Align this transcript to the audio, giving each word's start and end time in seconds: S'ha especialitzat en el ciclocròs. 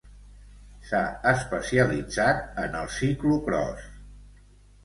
S'ha 0.91 1.01
especialitzat 1.33 2.41
en 2.65 2.81
el 2.81 2.91
ciclocròs. 2.97 3.85